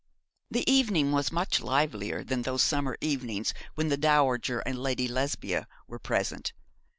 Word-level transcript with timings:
The 0.49 0.67
evening 0.67 1.11
was 1.11 1.31
much 1.31 1.61
livelier 1.61 2.23
than 2.23 2.41
those 2.41 2.63
summer 2.63 2.97
evenings 3.01 3.53
when 3.75 3.89
the 3.89 3.97
dowager 3.97 4.61
and 4.61 4.79
Lady 4.79 5.07
Lesbia 5.07 5.67
were 5.85 5.99
present. 5.99 6.53